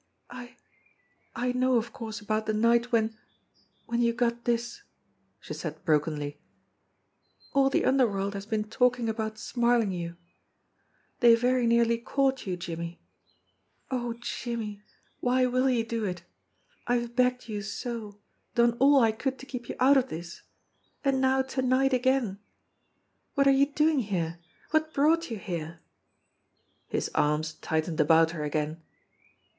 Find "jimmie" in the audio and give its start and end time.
12.57-12.99, 14.19-14.81